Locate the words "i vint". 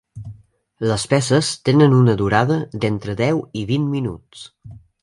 3.63-3.89